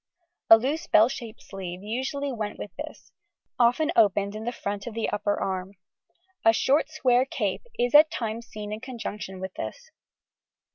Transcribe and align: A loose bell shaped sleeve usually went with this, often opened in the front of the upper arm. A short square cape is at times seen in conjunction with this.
A 0.49 0.57
loose 0.57 0.87
bell 0.87 1.07
shaped 1.09 1.43
sleeve 1.43 1.83
usually 1.83 2.31
went 2.31 2.57
with 2.57 2.71
this, 2.75 3.11
often 3.59 3.91
opened 3.95 4.33
in 4.35 4.45
the 4.45 4.51
front 4.51 4.87
of 4.87 4.95
the 4.95 5.07
upper 5.11 5.39
arm. 5.39 5.75
A 6.43 6.51
short 6.53 6.89
square 6.89 7.23
cape 7.23 7.61
is 7.77 7.93
at 7.93 8.09
times 8.09 8.47
seen 8.47 8.73
in 8.73 8.79
conjunction 8.79 9.39
with 9.39 9.53
this. 9.53 9.91